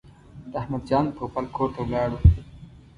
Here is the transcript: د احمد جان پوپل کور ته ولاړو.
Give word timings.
د 0.51 0.53
احمد 0.61 0.81
جان 0.89 1.05
پوپل 1.17 1.45
کور 1.55 1.69
ته 1.75 1.81
ولاړو. 1.85 2.19